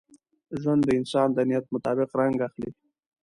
[0.61, 2.69] ژوند د انسان د نیت مطابق رنګ اخلي.